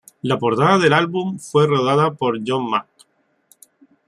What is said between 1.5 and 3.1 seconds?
rodada por John Mac.